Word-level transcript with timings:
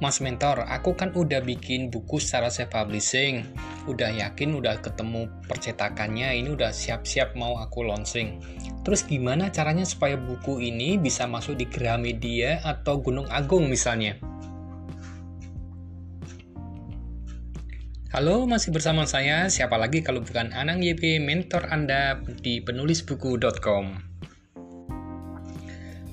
Mas 0.00 0.16
Mentor, 0.24 0.64
aku 0.64 0.96
kan 0.96 1.12
udah 1.12 1.44
bikin 1.44 1.92
buku 1.92 2.16
secara 2.16 2.48
self-publishing. 2.48 3.44
Udah 3.84 4.08
yakin, 4.08 4.56
udah 4.56 4.80
ketemu 4.80 5.28
percetakannya, 5.44 6.40
ini 6.40 6.56
udah 6.56 6.72
siap-siap 6.72 7.36
mau 7.36 7.60
aku 7.60 7.84
launching. 7.84 8.40
Terus 8.80 9.04
gimana 9.04 9.52
caranya 9.52 9.84
supaya 9.84 10.16
buku 10.16 10.64
ini 10.64 10.96
bisa 10.96 11.28
masuk 11.28 11.60
di 11.60 11.68
Gramedia 11.68 12.64
atau 12.64 12.96
Gunung 12.96 13.28
Agung 13.28 13.68
misalnya? 13.68 14.16
Halo, 18.16 18.48
masih 18.48 18.72
bersama 18.72 19.04
saya. 19.04 19.52
Siapa 19.52 19.76
lagi 19.76 20.00
kalau 20.00 20.24
bukan 20.24 20.56
Anang 20.56 20.80
YP, 20.80 21.20
mentor 21.20 21.68
Anda 21.68 22.24
di 22.40 22.64
penulisbuku.com. 22.64 24.09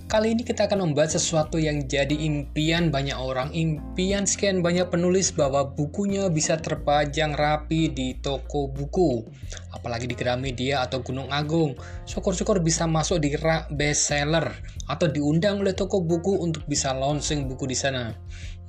Kali 0.07 0.31
ini 0.31 0.47
kita 0.47 0.71
akan 0.71 0.87
membahas 0.87 1.19
sesuatu 1.19 1.59
yang 1.59 1.83
jadi 1.83 2.15
impian 2.15 2.95
banyak 2.95 3.19
orang, 3.19 3.51
impian 3.51 4.23
sekian 4.23 4.63
banyak 4.63 4.87
penulis 4.87 5.35
bahwa 5.35 5.67
bukunya 5.67 6.31
bisa 6.31 6.55
terpajang 6.55 7.35
rapi 7.35 7.91
di 7.91 8.15
toko 8.15 8.71
buku, 8.71 9.27
apalagi 9.75 10.07
di 10.07 10.15
Gramedia 10.15 10.87
atau 10.87 11.03
Gunung 11.03 11.27
Agung. 11.27 11.75
Syukur-syukur 12.07 12.63
bisa 12.63 12.87
masuk 12.87 13.19
di 13.19 13.35
rak 13.35 13.67
bestseller 13.75 14.47
atau 14.87 15.11
diundang 15.11 15.59
oleh 15.59 15.75
toko 15.75 15.99
buku 15.99 16.39
untuk 16.39 16.63
bisa 16.71 16.95
launching 16.95 17.43
buku 17.51 17.67
di 17.67 17.75
sana. 17.75 18.15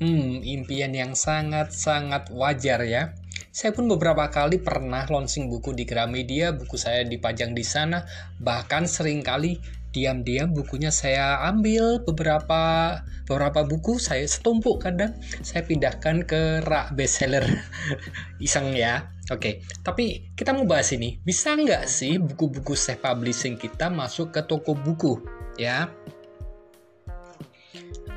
Hmm, 0.02 0.42
impian 0.42 0.90
yang 0.90 1.14
sangat-sangat 1.14 2.34
wajar 2.34 2.82
ya. 2.82 3.14
Saya 3.54 3.70
pun 3.70 3.86
beberapa 3.86 4.26
kali 4.26 4.58
pernah 4.58 5.06
launching 5.06 5.46
buku 5.46 5.70
di 5.70 5.86
Gramedia, 5.86 6.50
buku 6.50 6.74
saya 6.74 7.06
dipajang 7.06 7.54
di 7.54 7.62
sana, 7.62 8.02
bahkan 8.42 8.90
sering 8.90 9.22
kali 9.22 9.62
diam-diam 9.98 10.54
bukunya 10.54 10.94
saya 10.94 11.42
ambil. 11.50 11.98
Beberapa 12.06 12.94
beberapa 13.26 13.66
buku 13.66 13.98
saya 13.98 14.22
setumpuk 14.22 14.86
kadang. 14.86 15.18
Saya 15.42 15.66
pindahkan 15.66 16.22
ke 16.22 16.62
rak 16.62 16.94
bestseller 16.94 17.42
iseng 18.46 18.70
ya. 18.78 19.10
Oke 19.28 19.42
okay. 19.42 19.54
tapi 19.82 20.30
kita 20.38 20.54
mau 20.54 20.64
bahas 20.64 20.94
ini. 20.94 21.18
Bisa 21.26 21.58
nggak 21.58 21.90
sih 21.90 22.22
buku-buku 22.22 22.78
self 22.78 23.02
publishing 23.02 23.58
kita 23.58 23.90
masuk 23.90 24.30
ke 24.30 24.40
toko 24.46 24.78
buku 24.78 25.18
ya? 25.58 25.90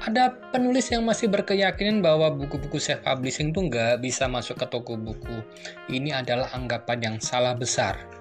Ada 0.02 0.34
penulis 0.50 0.90
yang 0.90 1.06
masih 1.06 1.30
berkeyakinan 1.30 2.02
bahwa 2.02 2.34
buku-buku 2.34 2.78
self 2.78 3.06
publishing 3.06 3.54
tuh 3.54 3.70
nggak 3.70 4.02
bisa 4.02 4.30
masuk 4.30 4.62
ke 4.62 4.66
toko 4.70 4.98
buku. 4.98 5.42
Ini 5.90 6.22
adalah 6.24 6.54
anggapan 6.54 6.98
yang 7.02 7.16
salah 7.22 7.54
besar 7.58 8.21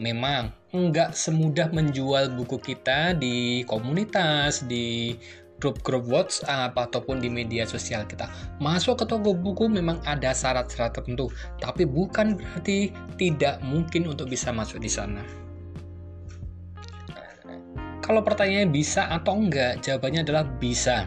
memang 0.00 0.50
nggak 0.72 1.12
semudah 1.12 1.68
menjual 1.70 2.32
buku 2.34 2.56
kita 2.72 3.12
di 3.14 3.62
komunitas, 3.68 4.64
di 4.64 5.14
grup-grup 5.60 6.08
WhatsApp 6.08 6.72
ataupun 6.72 7.20
di 7.20 7.28
media 7.28 7.68
sosial 7.68 8.08
kita. 8.08 8.26
Masuk 8.58 8.96
ke 8.96 9.04
toko 9.04 9.36
buku 9.36 9.68
memang 9.68 10.00
ada 10.08 10.32
syarat-syarat 10.32 10.96
tertentu, 10.96 11.28
tapi 11.60 11.84
bukan 11.84 12.40
berarti 12.40 12.96
tidak 13.20 13.60
mungkin 13.60 14.08
untuk 14.08 14.32
bisa 14.32 14.48
masuk 14.50 14.80
di 14.80 14.88
sana. 14.88 15.20
Kalau 18.00 18.24
pertanyaannya 18.24 18.72
bisa 18.72 19.06
atau 19.12 19.38
enggak, 19.38 19.84
jawabannya 19.84 20.26
adalah 20.26 20.42
bisa. 20.58 21.06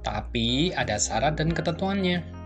Tapi 0.00 0.72
ada 0.72 0.96
syarat 0.96 1.36
dan 1.36 1.52
ketentuannya. 1.52 2.37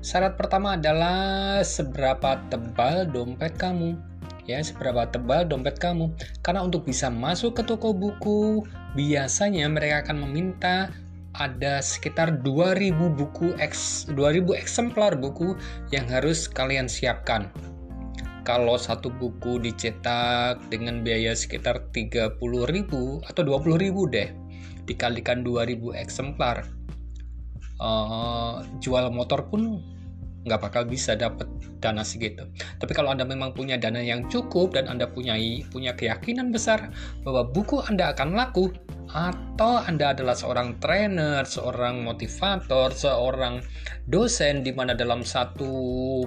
Syarat 0.00 0.40
pertama 0.40 0.80
adalah 0.80 1.60
seberapa 1.60 2.40
tebal 2.48 3.04
dompet 3.12 3.52
kamu. 3.60 4.00
Ya, 4.48 4.64
seberapa 4.64 5.04
tebal 5.04 5.44
dompet 5.44 5.76
kamu. 5.76 6.16
Karena 6.40 6.64
untuk 6.64 6.88
bisa 6.88 7.12
masuk 7.12 7.60
ke 7.60 7.62
toko 7.68 7.92
buku, 7.92 8.64
biasanya 8.96 9.68
mereka 9.68 10.08
akan 10.08 10.24
meminta 10.24 10.88
ada 11.36 11.84
sekitar 11.84 12.42
2000 12.42 12.96
buku 13.12 13.54
eks 13.60 14.10
2000 14.10 14.56
eksemplar 14.56 15.14
buku 15.20 15.54
yang 15.92 16.08
harus 16.08 16.48
kalian 16.48 16.88
siapkan. 16.88 17.52
Kalau 18.42 18.80
satu 18.80 19.12
buku 19.12 19.60
dicetak 19.60 20.64
dengan 20.72 21.04
biaya 21.04 21.36
sekitar 21.36 21.92
30.000 21.92 22.40
atau 23.28 23.42
20.000 23.44 24.16
deh, 24.16 24.28
dikalikan 24.88 25.44
2000 25.44 25.92
eksemplar 25.92 26.79
uh, 27.80 28.62
jual 28.78 29.08
motor 29.10 29.48
pun 29.48 29.80
nggak 30.40 30.60
bakal 30.60 30.82
bisa 30.88 31.12
dapat 31.16 31.44
dana 31.84 32.00
segitu. 32.00 32.48
Tapi 32.80 32.92
kalau 32.96 33.12
Anda 33.12 33.28
memang 33.28 33.52
punya 33.52 33.76
dana 33.76 34.00
yang 34.00 34.24
cukup 34.32 34.72
dan 34.72 34.88
Anda 34.88 35.04
punya 35.04 35.36
punya 35.68 35.92
keyakinan 35.92 36.48
besar 36.48 36.92
bahwa 37.24 37.44
buku 37.44 37.84
Anda 37.84 38.16
akan 38.16 38.32
laku 38.32 38.72
atau 39.10 39.82
Anda 39.84 40.16
adalah 40.16 40.38
seorang 40.38 40.80
trainer, 40.80 41.44
seorang 41.44 42.00
motivator, 42.00 42.94
seorang 42.94 43.60
dosen 44.08 44.64
di 44.64 44.72
mana 44.72 44.96
dalam 44.96 45.26
satu 45.26 45.68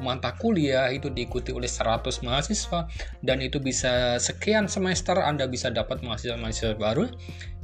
mata 0.03 0.36
kuliah 0.38 0.94
itu 0.94 1.09
diikuti 1.09 1.50
oleh 1.50 1.69
100 1.69 2.22
mahasiswa 2.22 2.86
dan 3.25 3.42
itu 3.42 3.58
bisa 3.58 4.22
sekian 4.22 4.69
semester 4.69 5.18
Anda 5.18 5.50
bisa 5.50 5.74
dapat 5.74 6.06
mahasiswa-mahasiswa 6.06 6.75
baru, 6.78 7.08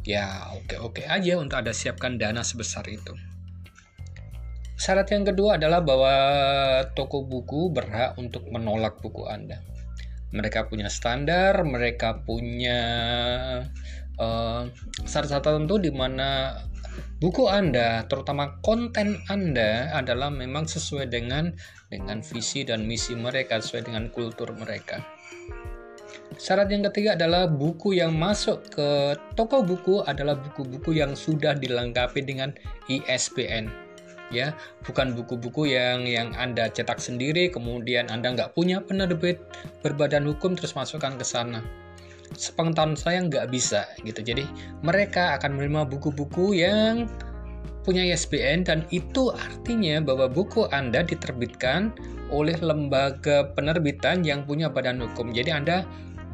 ya 0.02 0.50
oke-oke 0.56 1.06
aja 1.06 1.38
untuk 1.38 1.62
Anda 1.62 1.76
siapkan 1.76 2.16
dana 2.18 2.42
sebesar 2.42 2.88
itu. 2.88 3.29
Syarat 4.80 5.12
yang 5.12 5.28
kedua 5.28 5.60
adalah 5.60 5.84
bahwa 5.84 6.16
toko 6.96 7.28
buku 7.28 7.68
berhak 7.68 8.16
untuk 8.16 8.48
menolak 8.48 9.04
buku 9.04 9.28
Anda. 9.28 9.60
Mereka 10.32 10.72
punya 10.72 10.88
standar, 10.88 11.68
mereka 11.68 12.24
punya 12.24 12.80
uh, 14.16 14.64
syarat-syarat 15.04 15.44
tertentu 15.44 15.84
di 15.84 15.92
mana 15.92 16.64
buku 17.20 17.52
Anda, 17.52 18.08
terutama 18.08 18.56
konten 18.64 19.20
Anda 19.28 19.92
adalah 19.92 20.32
memang 20.32 20.72
sesuai 20.72 21.12
dengan 21.12 21.52
dengan 21.92 22.24
visi 22.24 22.64
dan 22.64 22.88
misi 22.88 23.20
mereka, 23.20 23.60
sesuai 23.60 23.84
dengan 23.92 24.08
kultur 24.16 24.56
mereka. 24.56 25.04
Syarat 26.40 26.72
yang 26.72 26.88
ketiga 26.88 27.20
adalah 27.20 27.52
buku 27.52 28.00
yang 28.00 28.16
masuk 28.16 28.72
ke 28.72 29.20
toko 29.36 29.60
buku 29.60 30.08
adalah 30.08 30.40
buku-buku 30.40 30.96
yang 30.96 31.20
sudah 31.20 31.52
dilengkapi 31.52 32.24
dengan 32.24 32.56
ISBN 32.88 33.89
ya. 34.30 34.56
Bukan 34.86 35.14
buku-buku 35.14 35.70
yang 35.74 36.06
yang 36.06 36.34
anda 36.38 36.70
cetak 36.70 36.98
sendiri 37.02 37.50
kemudian 37.50 38.10
anda 38.10 38.34
nggak 38.34 38.54
punya 38.58 38.82
penerbit 38.82 39.42
berbadan 39.86 40.26
hukum 40.26 40.58
terus 40.58 40.74
masukkan 40.74 41.14
ke 41.18 41.26
sana. 41.26 41.62
Sepengetahuan 42.34 42.94
saya 42.94 43.26
nggak 43.26 43.50
bisa 43.50 43.90
gitu. 44.06 44.22
Jadi 44.22 44.46
mereka 44.86 45.38
akan 45.42 45.58
menerima 45.58 45.90
buku-buku 45.90 46.58
yang 46.58 47.10
punya 47.84 48.06
ISBN 48.06 48.70
dan 48.70 48.86
itu 48.94 49.34
artinya 49.34 49.98
bahwa 50.04 50.30
buku 50.30 50.70
anda 50.70 51.02
diterbitkan 51.02 51.90
oleh 52.30 52.54
lembaga 52.62 53.50
penerbitan 53.58 54.22
yang 54.22 54.46
punya 54.46 54.70
badan 54.70 55.02
hukum. 55.02 55.34
Jadi 55.34 55.50
anda 55.50 55.82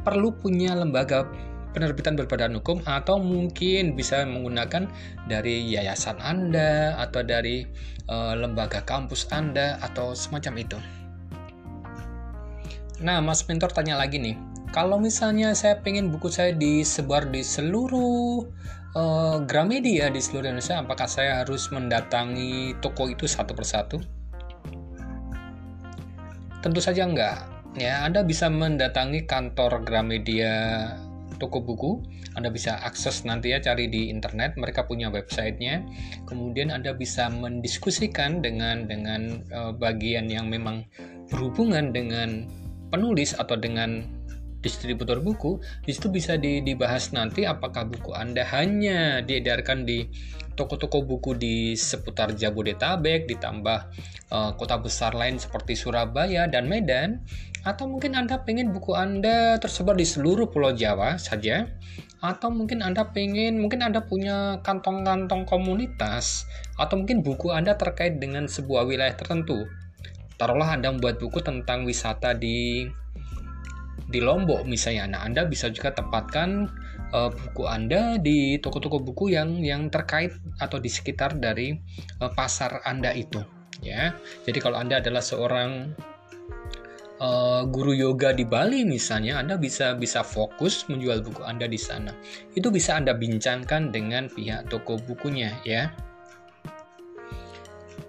perlu 0.04 0.36
punya 0.36 0.76
lembaga 0.76 1.24
penerbitan 1.76 2.16
berbadan 2.16 2.56
hukum 2.56 2.80
atau 2.88 3.20
mungkin 3.20 3.92
bisa 3.92 4.24
menggunakan 4.24 4.88
dari 5.28 5.68
yayasan 5.76 6.16
Anda 6.24 6.96
atau 6.96 7.20
dari 7.20 7.68
uh, 8.08 8.32
lembaga 8.32 8.80
kampus 8.80 9.28
Anda 9.28 9.76
atau 9.84 10.16
semacam 10.16 10.54
itu. 10.56 10.78
Nah, 13.04 13.20
Mas 13.20 13.44
Mentor 13.44 13.76
tanya 13.76 14.00
lagi 14.00 14.16
nih, 14.16 14.40
kalau 14.72 14.96
misalnya 14.96 15.52
saya 15.52 15.76
pengen 15.84 16.08
buku 16.08 16.32
saya 16.32 16.56
disebar 16.56 17.28
di 17.28 17.44
seluruh 17.44 18.48
uh, 18.96 19.36
Gramedia 19.44 20.08
di 20.08 20.24
seluruh 20.24 20.48
Indonesia, 20.48 20.80
apakah 20.80 21.04
saya 21.04 21.44
harus 21.44 21.68
mendatangi 21.68 22.72
toko 22.80 23.12
itu 23.12 23.28
satu 23.28 23.52
persatu? 23.52 24.00
Tentu 26.64 26.80
saja 26.80 27.04
enggak. 27.04 27.52
Ya, 27.76 28.08
Anda 28.08 28.24
bisa 28.24 28.48
mendatangi 28.48 29.28
kantor 29.28 29.84
Gramedia 29.84 30.88
toko 31.36 31.62
buku. 31.62 32.02
Anda 32.34 32.52
bisa 32.52 32.80
akses 32.82 33.24
nanti 33.24 33.52
ya 33.52 33.60
cari 33.60 33.88
di 33.88 34.08
internet, 34.12 34.56
mereka 34.60 34.84
punya 34.84 35.08
websitenya. 35.08 35.84
Kemudian 36.28 36.72
Anda 36.72 36.92
bisa 36.92 37.28
mendiskusikan 37.28 38.44
dengan 38.44 38.88
dengan 38.88 39.44
uh, 39.52 39.72
bagian 39.72 40.28
yang 40.28 40.48
memang 40.48 40.84
berhubungan 41.28 41.92
dengan 41.92 42.48
penulis 42.88 43.36
atau 43.36 43.56
dengan 43.56 44.04
distributor 44.60 45.22
buku. 45.22 45.62
Di 45.86 45.94
situ 45.94 46.10
bisa 46.10 46.34
dibahas 46.40 47.14
nanti 47.14 47.46
apakah 47.46 47.86
buku 47.86 48.10
Anda 48.16 48.42
hanya 48.50 49.22
diedarkan 49.22 49.86
di 49.86 50.10
toko-toko 50.56 51.04
buku 51.04 51.36
di 51.36 51.76
seputar 51.76 52.32
Jabodetabek 52.32 53.28
ditambah 53.28 53.78
uh, 54.32 54.50
kota 54.56 54.80
besar 54.80 55.12
lain 55.12 55.36
seperti 55.36 55.76
Surabaya 55.76 56.48
dan 56.48 56.66
Medan 56.66 57.22
atau 57.66 57.90
mungkin 57.90 58.14
Anda 58.14 58.46
pengen 58.46 58.70
buku 58.70 58.94
Anda 58.94 59.58
tersebar 59.58 59.98
di 59.98 60.06
seluruh 60.06 60.46
pulau 60.46 60.70
Jawa 60.70 61.18
saja 61.18 61.66
atau 62.22 62.48
mungkin 62.54 62.80
Anda 62.80 63.10
pengen 63.10 63.58
mungkin 63.58 63.82
Anda 63.82 64.06
punya 64.06 64.62
kantong-kantong 64.62 65.50
komunitas 65.50 66.46
atau 66.78 67.02
mungkin 67.02 67.26
buku 67.26 67.50
Anda 67.50 67.74
terkait 67.74 68.22
dengan 68.22 68.46
sebuah 68.46 68.86
wilayah 68.86 69.18
tertentu 69.18 69.66
taruhlah 70.38 70.78
Anda 70.78 70.94
membuat 70.94 71.18
buku 71.18 71.42
tentang 71.42 71.82
wisata 71.82 72.36
di 72.38 72.86
di 74.06 74.22
Lombok 74.22 74.62
misalnya. 74.64 75.18
Nah, 75.18 75.20
Anda 75.26 75.48
bisa 75.50 75.66
juga 75.72 75.90
tempatkan 75.90 76.70
uh, 77.10 77.30
buku 77.32 77.66
Anda 77.66 78.20
di 78.22 78.60
toko-toko 78.62 79.02
buku 79.02 79.34
yang 79.34 79.58
yang 79.66 79.90
terkait 79.90 80.30
atau 80.62 80.78
di 80.78 80.86
sekitar 80.86 81.34
dari 81.42 81.74
uh, 82.22 82.30
pasar 82.30 82.86
Anda 82.86 83.10
itu, 83.10 83.42
ya. 83.82 84.14
Jadi 84.46 84.58
kalau 84.62 84.78
Anda 84.78 85.02
adalah 85.02 85.24
seorang 85.24 85.90
uh, 87.20 87.62
guru 87.68 87.92
yoga 87.92 88.32
di 88.32 88.44
Bali 88.44 88.84
misalnya, 88.84 89.40
Anda 89.40 89.56
bisa 89.56 89.96
bisa 89.96 90.24
fokus 90.24 90.86
menjual 90.88 91.22
buku 91.22 91.42
Anda 91.44 91.68
di 91.68 91.78
sana. 91.80 92.12
Itu 92.52 92.68
bisa 92.72 92.96
Anda 92.96 93.16
bincangkan 93.16 93.92
dengan 93.92 94.28
pihak 94.32 94.68
toko 94.72 95.00
bukunya, 95.00 95.52
ya. 95.62 95.92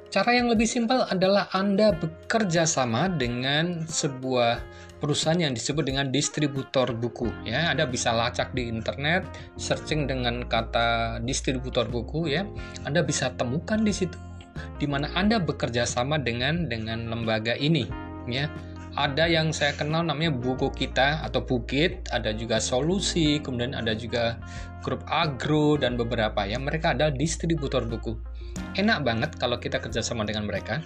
Cara 0.07 0.33
yang 0.33 0.47
lebih 0.47 0.65
simpel 0.65 1.03
adalah 1.07 1.51
Anda 1.51 1.91
bekerja 1.91 2.63
sama 2.63 3.11
dengan 3.11 3.85
sebuah 3.85 4.63
perusahaan 4.97 5.37
yang 5.37 5.53
disebut 5.53 5.85
dengan 5.85 6.09
distributor 6.09 6.89
buku 6.89 7.29
ya 7.45 7.69
Anda 7.69 7.85
bisa 7.85 8.09
lacak 8.13 8.51
di 8.57 8.65
internet 8.65 9.29
searching 9.55 10.09
dengan 10.09 10.45
kata 10.45 11.21
distributor 11.21 11.85
buku 11.85 12.33
ya 12.33 12.43
Anda 12.83 13.05
bisa 13.05 13.33
temukan 13.37 13.85
di 13.85 13.93
situ 13.93 14.17
di 14.81 14.89
mana 14.89 15.09
Anda 15.13 15.37
bekerja 15.37 15.85
sama 15.85 16.17
dengan 16.17 16.65
dengan 16.65 17.13
lembaga 17.13 17.53
ini 17.57 17.85
ya 18.25 18.49
ada 18.97 19.29
yang 19.29 19.53
saya 19.53 19.77
kenal 19.77 20.01
namanya 20.01 20.33
buku 20.33 20.73
kita 20.73 21.21
atau 21.21 21.45
bukit 21.45 22.09
ada 22.09 22.33
juga 22.33 22.57
solusi 22.57 23.37
kemudian 23.37 23.77
ada 23.77 23.93
juga 23.93 24.41
grup 24.81 25.05
agro 25.05 25.75
dan 25.75 25.99
beberapa 25.99 26.47
ya. 26.47 26.55
Mereka 26.55 26.97
ada 26.97 27.13
distributor 27.13 27.85
buku. 27.85 28.15
Enak 28.79 29.03
banget 29.05 29.31
kalau 29.35 29.59
kita 29.61 29.77
kerjasama 29.83 30.23
dengan 30.23 30.47
mereka. 30.47 30.79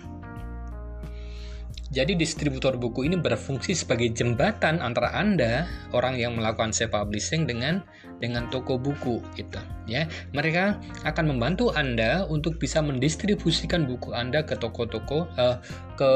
Jadi 1.92 2.16
distributor 2.16 2.80
buku 2.80 3.04
ini 3.04 3.20
berfungsi 3.20 3.76
sebagai 3.76 4.16
jembatan 4.16 4.80
antara 4.80 5.12
Anda, 5.12 5.68
orang 5.92 6.16
yang 6.16 6.40
melakukan 6.40 6.72
self 6.72 6.96
publishing 6.96 7.44
dengan 7.44 7.84
dengan 8.24 8.48
toko 8.48 8.80
buku 8.80 9.20
gitu 9.36 9.60
ya. 9.92 10.08
Mereka 10.32 10.80
akan 11.04 11.36
membantu 11.36 11.76
Anda 11.76 12.24
untuk 12.32 12.64
bisa 12.64 12.80
mendistribusikan 12.80 13.92
buku 13.92 14.16
Anda 14.16 14.40
ke 14.48 14.56
toko-toko 14.56 15.28
uh, 15.36 15.60
ke 16.00 16.12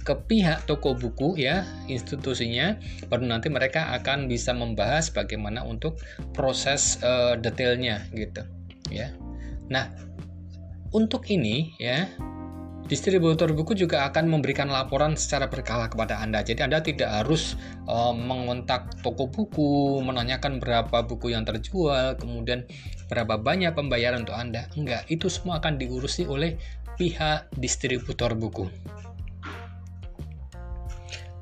ke 0.00 0.14
pihak 0.16 0.64
toko 0.64 0.96
buku 0.96 1.36
ya 1.36 1.68
institusinya 1.86 2.80
baru 3.12 3.28
nanti 3.28 3.52
mereka 3.52 3.92
akan 4.00 4.26
bisa 4.26 4.56
membahas 4.56 5.12
bagaimana 5.12 5.60
untuk 5.62 6.00
proses 6.32 6.96
uh, 7.04 7.36
detailnya 7.36 8.08
gitu 8.16 8.42
ya. 8.88 9.12
Nah, 9.70 9.92
untuk 10.90 11.28
ini 11.30 11.76
ya 11.78 12.10
Distributor 12.90 13.54
buku 13.54 13.78
juga 13.78 14.02
akan 14.10 14.26
memberikan 14.26 14.66
laporan 14.66 15.14
secara 15.14 15.46
berkala 15.46 15.86
kepada 15.86 16.18
Anda. 16.18 16.42
Jadi 16.42 16.58
Anda 16.66 16.82
tidak 16.82 17.22
harus 17.22 17.54
uh, 17.86 18.10
mengontak 18.10 18.98
toko 19.06 19.30
buku, 19.30 20.02
menanyakan 20.02 20.58
berapa 20.58 21.06
buku 21.06 21.30
yang 21.30 21.46
terjual, 21.46 22.18
kemudian 22.18 22.66
berapa 23.06 23.38
banyak 23.38 23.78
pembayaran 23.78 24.26
untuk 24.26 24.34
Anda. 24.34 24.66
Enggak, 24.74 25.06
itu 25.06 25.30
semua 25.30 25.62
akan 25.62 25.78
diurusi 25.78 26.26
oleh 26.26 26.58
pihak 26.98 27.46
distributor 27.62 28.34
buku. 28.34 28.66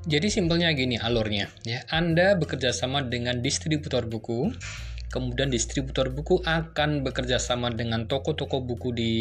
Jadi 0.09 0.33
simpelnya 0.33 0.73
gini 0.73 0.97
alurnya 0.97 1.53
ya. 1.69 1.85
Anda 1.93 2.33
bekerja 2.41 2.73
sama 2.73 3.05
dengan 3.05 3.45
distributor 3.45 4.09
buku 4.09 4.57
Kemudian 5.09 5.49
distributor 5.49 6.13
buku 6.13 6.45
akan 6.45 7.01
bekerja 7.01 7.41
sama 7.41 7.73
dengan 7.73 8.05
toko-toko 8.05 8.61
buku 8.61 8.93
di 8.93 9.13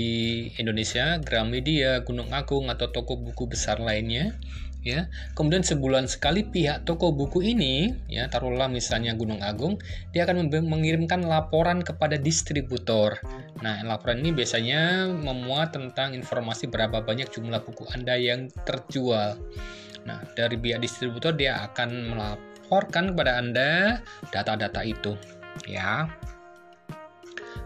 Indonesia, 0.60 1.16
Gramedia, 1.24 2.04
Gunung 2.04 2.28
Agung 2.36 2.68
atau 2.68 2.92
toko 2.92 3.16
buku 3.16 3.48
besar 3.48 3.80
lainnya 3.80 4.36
ya. 4.84 5.08
Kemudian 5.32 5.64
sebulan 5.64 6.12
sekali 6.12 6.44
pihak 6.44 6.84
toko 6.84 7.16
buku 7.16 7.40
ini 7.40 7.96
ya 8.12 8.28
taruhlah 8.28 8.68
misalnya 8.68 9.16
Gunung 9.16 9.40
Agung, 9.40 9.80
dia 10.12 10.28
akan 10.28 10.52
mengirimkan 10.52 11.24
laporan 11.24 11.80
kepada 11.80 12.20
distributor. 12.20 13.24
Nah, 13.64 13.80
laporan 13.88 14.20
ini 14.20 14.36
biasanya 14.36 15.08
memuat 15.08 15.72
tentang 15.72 16.20
informasi 16.20 16.68
berapa 16.68 17.00
banyak 17.00 17.32
jumlah 17.32 17.64
buku 17.64 17.88
Anda 17.96 18.20
yang 18.20 18.52
terjual. 18.68 19.40
Nah, 20.06 20.22
dari 20.38 20.60
pihak 20.60 20.84
distributor 20.84 21.34
dia 21.34 21.64
akan 21.66 22.14
melaporkan 22.14 23.16
kepada 23.16 23.42
Anda 23.42 24.02
data-data 24.30 24.84
itu 24.86 25.18
ya. 25.66 26.06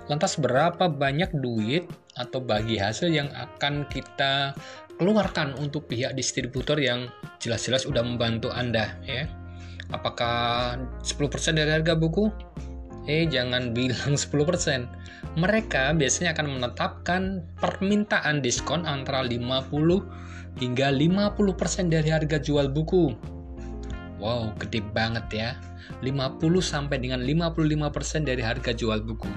Lantas 0.08 0.40
berapa 0.40 0.88
banyak 0.88 1.36
duit 1.40 1.88
atau 2.16 2.44
bagi 2.44 2.76
hasil 2.76 3.12
yang 3.12 3.30
akan 3.32 3.88
kita 3.88 4.56
keluarkan 5.00 5.58
untuk 5.58 5.90
pihak 5.90 6.14
distributor 6.14 6.78
yang 6.78 7.10
jelas-jelas 7.42 7.90
sudah 7.90 8.06
membantu 8.06 8.54
Anda 8.54 8.96
ya. 9.04 9.26
Apakah 9.92 10.78
10% 11.04 11.58
dari 11.58 11.72
harga 11.74 11.98
buku? 12.00 12.32
Eh, 13.12 13.28
jangan 13.28 13.76
bilang 13.76 14.16
10%. 14.24 14.88
Mereka 15.36 16.00
biasanya 16.00 16.32
akan 16.32 16.48
menetapkan 16.60 17.44
permintaan 17.60 18.40
diskon 18.40 18.88
antara 18.88 19.28
50 19.28 19.68
hingga 20.64 20.88
50% 20.96 21.92
dari 21.92 22.08
harga 22.08 22.40
jual 22.40 22.72
buku. 22.72 23.12
Wow, 24.24 24.56
gede 24.64 24.80
banget 24.96 25.28
ya. 25.36 25.50
50 26.00 26.40
sampai 26.64 27.04
dengan 27.04 27.20
55% 27.20 28.24
dari 28.24 28.40
harga 28.40 28.72
jual 28.72 29.04
buku. 29.04 29.28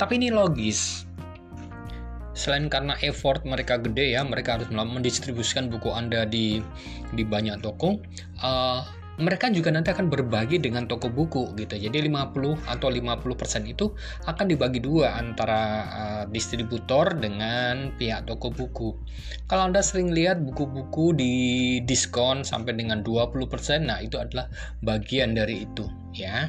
Tapi 0.00 0.18
ini 0.18 0.34
logis. 0.34 1.06
Selain 2.36 2.68
karena 2.68 2.98
effort 3.00 3.48
mereka 3.48 3.80
gede 3.80 4.12
ya, 4.12 4.20
mereka 4.20 4.60
harus 4.60 4.68
mendistribusikan 4.68 5.72
buku 5.72 5.88
Anda 5.88 6.28
di 6.28 6.60
di 7.16 7.24
banyak 7.24 7.64
toko. 7.64 7.96
Uh, 8.44 8.84
mereka 9.16 9.48
juga 9.48 9.72
nanti 9.72 9.92
akan 9.92 10.12
berbagi 10.12 10.60
dengan 10.60 10.84
toko 10.84 11.08
buku 11.08 11.56
gitu. 11.56 11.74
Jadi 11.76 12.04
50 12.08 12.68
atau 12.68 12.88
50% 12.92 13.64
itu 13.72 13.92
akan 14.28 14.44
dibagi 14.44 14.80
dua 14.84 15.16
antara 15.16 15.62
uh, 15.88 16.24
distributor 16.28 17.16
dengan 17.16 17.96
pihak 17.96 18.28
toko 18.28 18.52
buku. 18.52 18.92
Kalau 19.48 19.72
Anda 19.72 19.80
sering 19.80 20.12
lihat 20.12 20.44
buku-buku 20.44 21.16
di 21.16 21.34
diskon 21.84 22.44
sampai 22.44 22.76
dengan 22.76 23.00
20%, 23.00 23.88
nah 23.88 24.02
itu 24.04 24.20
adalah 24.20 24.52
bagian 24.84 25.32
dari 25.32 25.64
itu 25.64 25.88
ya 26.12 26.48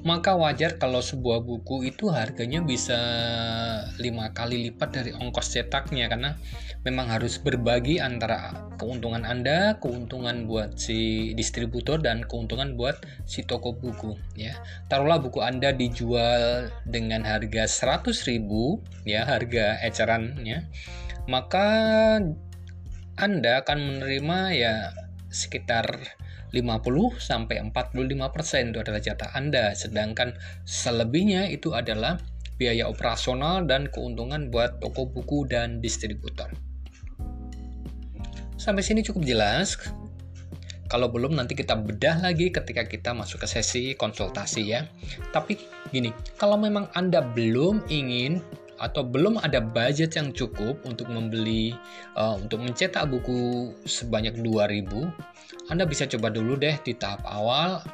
maka 0.00 0.32
wajar 0.32 0.80
kalau 0.80 1.04
sebuah 1.04 1.44
buku 1.44 1.92
itu 1.92 2.08
harganya 2.08 2.64
bisa 2.64 2.96
lima 4.00 4.32
kali 4.32 4.70
lipat 4.70 4.88
dari 4.96 5.10
ongkos 5.12 5.52
cetaknya 5.52 6.08
karena 6.08 6.40
memang 6.80 7.12
harus 7.12 7.36
berbagi 7.36 8.00
antara 8.00 8.72
keuntungan 8.80 9.28
Anda, 9.28 9.76
keuntungan 9.84 10.48
buat 10.48 10.80
si 10.80 11.30
distributor 11.36 12.00
dan 12.00 12.24
keuntungan 12.24 12.80
buat 12.80 13.04
si 13.28 13.44
toko 13.44 13.76
buku 13.76 14.16
ya. 14.32 14.56
Taruhlah 14.88 15.20
buku 15.20 15.44
Anda 15.44 15.76
dijual 15.76 16.72
dengan 16.88 17.28
harga 17.28 17.68
100.000 17.68 18.40
ya, 19.04 19.28
harga 19.28 19.76
ecerannya. 19.84 20.72
Maka 21.28 21.66
Anda 23.20 23.52
akan 23.60 23.78
menerima 23.78 24.38
ya 24.56 24.74
sekitar 25.28 26.16
50 26.50 27.18
sampai 27.18 27.62
45% 27.62 28.74
itu 28.74 28.78
adalah 28.82 29.00
jatah 29.00 29.30
Anda, 29.34 29.72
sedangkan 29.74 30.34
selebihnya 30.66 31.50
itu 31.50 31.72
adalah 31.74 32.18
biaya 32.60 32.84
operasional 32.90 33.64
dan 33.64 33.88
keuntungan 33.88 34.52
buat 34.52 34.84
toko 34.84 35.08
buku 35.08 35.48
dan 35.48 35.80
distributor. 35.80 36.52
Sampai 38.60 38.84
sini 38.84 39.00
cukup 39.00 39.24
jelas. 39.24 39.80
Kalau 40.90 41.06
belum 41.06 41.38
nanti 41.38 41.54
kita 41.54 41.78
bedah 41.78 42.18
lagi 42.18 42.50
ketika 42.50 42.82
kita 42.84 43.14
masuk 43.14 43.46
ke 43.46 43.48
sesi 43.48 43.94
konsultasi 43.94 44.74
ya. 44.74 44.84
Tapi 45.30 45.56
gini, 45.94 46.10
kalau 46.36 46.58
memang 46.58 46.90
Anda 46.98 47.22
belum 47.22 47.86
ingin 47.88 48.42
atau 48.80 49.04
belum 49.04 49.36
ada 49.44 49.60
budget 49.60 50.16
yang 50.16 50.32
cukup 50.32 50.80
untuk 50.88 51.12
membeli 51.12 51.76
uh, 52.16 52.40
untuk 52.40 52.64
mencetak 52.64 53.12
buku 53.12 53.70
sebanyak 53.84 54.40
2000 54.40 54.88
Anda 55.68 55.84
bisa 55.84 56.08
coba 56.08 56.32
dulu 56.32 56.56
deh 56.56 56.80
di 56.82 56.96
tahap 56.96 57.22
awal. 57.28 57.84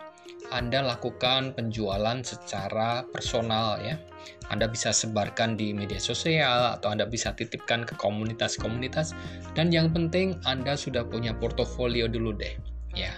Anda 0.55 0.79
lakukan 0.79 1.59
penjualan 1.59 2.23
secara 2.23 3.03
personal 3.11 3.83
ya. 3.83 3.99
Anda 4.47 4.71
bisa 4.71 4.95
sebarkan 4.95 5.59
di 5.59 5.75
media 5.75 5.99
sosial 5.99 6.79
atau 6.79 6.95
Anda 6.95 7.03
bisa 7.05 7.35
titipkan 7.35 7.83
ke 7.83 7.99
komunitas-komunitas. 7.99 9.11
Dan 9.59 9.75
yang 9.75 9.91
penting 9.91 10.39
Anda 10.47 10.79
sudah 10.79 11.03
punya 11.03 11.35
portofolio 11.35 12.07
dulu 12.07 12.31
deh 12.39 12.55
ya. 12.95 13.13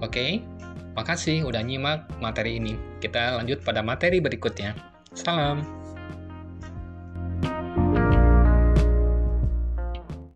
Oke 0.00 0.40
makasih 0.96 1.44
udah 1.44 1.60
nyimak 1.60 2.08
materi 2.18 2.56
ini. 2.56 2.74
Kita 2.98 3.36
lanjut 3.38 3.60
pada 3.60 3.84
materi 3.84 4.24
berikutnya. 4.24 4.72
Salam 5.12 5.83